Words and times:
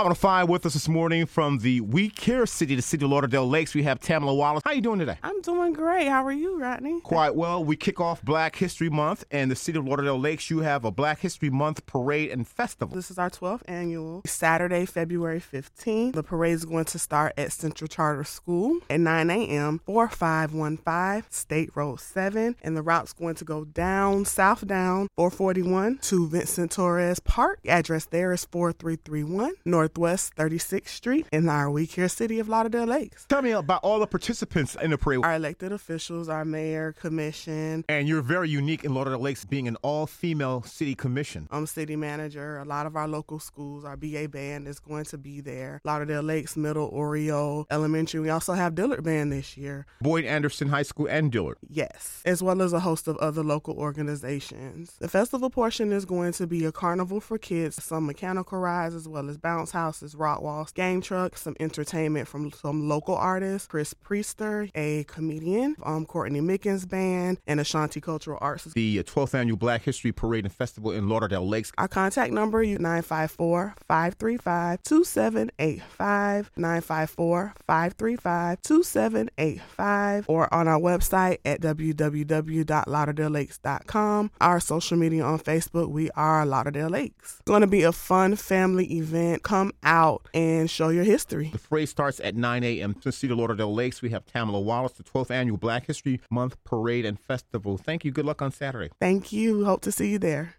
On 0.00 0.10
a 0.10 0.14
fire 0.14 0.46
with 0.46 0.64
us 0.64 0.72
this 0.72 0.88
morning 0.88 1.26
from 1.26 1.58
the 1.58 1.82
We 1.82 2.08
Care 2.08 2.46
City, 2.46 2.74
the 2.74 2.80
city 2.80 3.04
of 3.04 3.10
Lauderdale 3.10 3.46
Lakes. 3.46 3.74
We 3.74 3.82
have 3.82 4.00
Tamala 4.00 4.34
Wallace. 4.34 4.62
How 4.64 4.70
are 4.70 4.74
you 4.74 4.80
doing 4.80 4.98
today? 4.98 5.18
I'm 5.22 5.42
doing 5.42 5.74
great. 5.74 6.08
How 6.08 6.24
are 6.24 6.32
you, 6.32 6.58
Rodney? 6.58 7.02
Quite 7.02 7.34
well. 7.34 7.62
We 7.62 7.76
kick 7.76 8.00
off 8.00 8.22
Black 8.22 8.56
History 8.56 8.88
Month, 8.88 9.24
and 9.30 9.50
the 9.50 9.56
city 9.56 9.78
of 9.78 9.86
Lauderdale 9.86 10.18
Lakes, 10.18 10.48
you 10.48 10.60
have 10.60 10.86
a 10.86 10.90
Black 10.90 11.20
History 11.20 11.50
Month 11.50 11.84
parade 11.84 12.30
and 12.30 12.48
festival. 12.48 12.96
This 12.96 13.10
is 13.10 13.18
our 13.18 13.28
12th 13.28 13.60
annual 13.66 14.22
Saturday, 14.24 14.86
February 14.86 15.38
15th. 15.38 16.14
The 16.14 16.22
parade 16.22 16.54
is 16.54 16.64
going 16.64 16.86
to 16.86 16.98
start 16.98 17.34
at 17.36 17.52
Central 17.52 17.86
Charter 17.86 18.24
School 18.24 18.78
at 18.88 19.00
9 19.00 19.28
a.m. 19.28 19.80
4515 19.84 21.30
State 21.30 21.70
Road 21.74 22.00
7, 22.00 22.56
and 22.62 22.74
the 22.74 22.80
route's 22.80 23.12
going 23.12 23.34
to 23.34 23.44
go 23.44 23.66
down, 23.66 24.24
south 24.24 24.66
down 24.66 25.08
441 25.16 25.98
to 25.98 26.26
Vincent 26.26 26.72
Torres 26.72 27.20
Park. 27.20 27.60
Address 27.68 28.06
there 28.06 28.32
is 28.32 28.46
4331 28.46 29.56
Northwest 29.90 30.36
36th 30.36 30.86
Street 30.86 31.26
in 31.32 31.48
our 31.48 31.68
We 31.68 31.84
Care 31.84 32.08
City 32.08 32.38
of 32.38 32.48
Lauderdale 32.48 32.86
Lakes. 32.86 33.26
Tell 33.28 33.42
me 33.42 33.50
about 33.50 33.80
all 33.82 33.98
the 33.98 34.06
participants 34.06 34.76
in 34.80 34.92
the 34.92 34.98
parade. 34.98 35.24
Our 35.24 35.34
elected 35.34 35.72
officials, 35.72 36.28
our 36.28 36.44
mayor, 36.44 36.92
commission. 36.92 37.84
And 37.88 38.06
you're 38.06 38.22
very 38.22 38.48
unique 38.48 38.84
in 38.84 38.94
Lauderdale 38.94 39.18
Lakes 39.18 39.44
being 39.44 39.66
an 39.66 39.74
all 39.82 40.06
female 40.06 40.62
city 40.62 40.94
commission. 40.94 41.48
I'm 41.50 41.66
city 41.66 41.96
manager. 41.96 42.58
A 42.58 42.64
lot 42.64 42.86
of 42.86 42.94
our 42.94 43.08
local 43.08 43.40
schools, 43.40 43.84
our 43.84 43.96
BA 43.96 44.28
band 44.28 44.68
is 44.68 44.78
going 44.78 45.06
to 45.06 45.18
be 45.18 45.40
there. 45.40 45.80
Lauderdale 45.82 46.22
Lakes 46.22 46.56
Middle, 46.56 46.86
Oriole 46.86 47.66
Elementary. 47.68 48.20
We 48.20 48.30
also 48.30 48.52
have 48.52 48.76
Dillard 48.76 49.02
Band 49.02 49.32
this 49.32 49.56
year. 49.56 49.86
Boyd 50.00 50.24
Anderson 50.24 50.68
High 50.68 50.84
School 50.84 51.08
and 51.10 51.32
Dillard. 51.32 51.58
Yes, 51.68 52.22
as 52.24 52.44
well 52.44 52.62
as 52.62 52.72
a 52.72 52.80
host 52.80 53.08
of 53.08 53.16
other 53.16 53.42
local 53.42 53.74
organizations. 53.76 54.92
The 55.00 55.08
festival 55.08 55.50
portion 55.50 55.92
is 55.92 56.04
going 56.04 56.32
to 56.34 56.46
be 56.46 56.64
a 56.64 56.70
carnival 56.70 57.20
for 57.20 57.38
kids, 57.38 57.82
some 57.82 58.06
mechanical 58.06 58.58
rides, 58.58 58.94
as 58.94 59.08
well 59.08 59.28
as 59.28 59.36
bounce 59.36 59.72
houses, 59.80 60.14
rock 60.14 60.42
walks, 60.42 60.72
game 60.72 61.00
trucks, 61.00 61.40
some 61.40 61.56
entertainment 61.58 62.28
from 62.28 62.52
some 62.52 62.86
local 62.86 63.14
artists, 63.14 63.66
Chris 63.66 63.94
Priester, 63.94 64.70
a 64.74 65.04
comedian, 65.04 65.74
um, 65.82 66.04
Courtney 66.04 66.42
Mickens 66.42 66.86
Band, 66.86 67.38
and 67.46 67.60
Ashanti 67.60 67.98
Cultural 68.00 68.36
Arts. 68.42 68.64
The 68.64 69.02
12th 69.02 69.34
Annual 69.34 69.56
Black 69.56 69.80
History 69.82 70.12
Parade 70.12 70.44
and 70.44 70.52
Festival 70.52 70.92
in 70.92 71.08
Lauderdale 71.08 71.48
Lakes. 71.48 71.72
Our 71.78 71.88
contact 71.88 72.30
number 72.32 72.62
is 72.62 72.78
954 72.78 73.74
535 73.88 74.82
2785, 74.82 76.50
954 76.56 77.54
535 77.66 78.62
2785, 78.62 80.26
or 80.28 80.52
on 80.52 80.68
our 80.68 80.78
website 80.78 81.38
at 81.44 81.62
www.lauderdalelakes.com. 81.62 84.30
Our 84.40 84.60
social 84.60 84.98
media 84.98 85.24
on 85.24 85.38
Facebook, 85.38 85.88
we 85.88 86.10
are 86.10 86.44
Lauderdale 86.44 86.90
Lakes. 86.90 87.36
It's 87.38 87.46
going 87.46 87.62
to 87.62 87.66
be 87.66 87.82
a 87.82 87.92
fun 87.92 88.36
family 88.36 88.84
event. 88.92 89.42
Come 89.42 89.59
out 89.82 90.28
and 90.34 90.70
show 90.70 90.88
your 90.88 91.04
history. 91.04 91.50
The 91.52 91.58
parade 91.58 91.88
starts 91.88 92.20
at 92.20 92.34
9 92.34 92.64
a.m. 92.64 92.94
to 92.94 93.12
see 93.12 93.26
the 93.26 93.34
Lauderdale 93.34 93.74
Lakes. 93.74 94.02
We 94.02 94.10
have 94.10 94.26
Tamala 94.26 94.60
Wallace, 94.60 94.92
the 94.92 95.04
12th 95.04 95.30
Annual 95.30 95.58
Black 95.58 95.86
History 95.86 96.20
Month 96.30 96.56
Parade 96.64 97.04
and 97.04 97.18
Festival. 97.18 97.76
Thank 97.78 98.04
you. 98.04 98.10
Good 98.10 98.24
luck 98.24 98.42
on 98.42 98.52
Saturday. 98.52 98.90
Thank 99.00 99.32
you. 99.32 99.64
Hope 99.64 99.82
to 99.82 99.92
see 99.92 100.10
you 100.10 100.18
there. 100.18 100.54